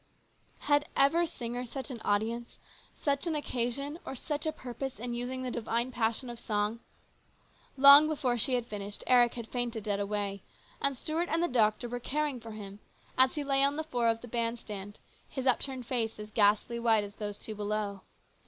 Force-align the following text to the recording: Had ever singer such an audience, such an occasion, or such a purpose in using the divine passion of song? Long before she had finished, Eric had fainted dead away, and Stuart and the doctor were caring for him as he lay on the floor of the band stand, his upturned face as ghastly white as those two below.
Had 0.61 0.89
ever 0.95 1.27
singer 1.27 1.63
such 1.63 1.91
an 1.91 2.01
audience, 2.03 2.57
such 2.95 3.27
an 3.27 3.35
occasion, 3.35 3.99
or 4.03 4.15
such 4.15 4.47
a 4.47 4.51
purpose 4.51 4.97
in 4.97 5.13
using 5.13 5.43
the 5.43 5.51
divine 5.51 5.91
passion 5.91 6.27
of 6.27 6.39
song? 6.39 6.79
Long 7.77 8.07
before 8.07 8.35
she 8.35 8.55
had 8.55 8.65
finished, 8.65 9.03
Eric 9.05 9.35
had 9.35 9.47
fainted 9.47 9.83
dead 9.83 9.99
away, 9.99 10.41
and 10.81 10.97
Stuart 10.97 11.29
and 11.29 11.43
the 11.43 11.47
doctor 11.47 11.87
were 11.87 11.99
caring 11.99 12.39
for 12.39 12.53
him 12.53 12.79
as 13.15 13.35
he 13.35 13.43
lay 13.43 13.63
on 13.63 13.75
the 13.75 13.83
floor 13.83 14.07
of 14.07 14.21
the 14.21 14.27
band 14.27 14.57
stand, 14.57 14.97
his 15.29 15.45
upturned 15.45 15.85
face 15.85 16.17
as 16.17 16.31
ghastly 16.31 16.79
white 16.79 17.03
as 17.03 17.13
those 17.17 17.37
two 17.37 17.53
below. 17.53 18.01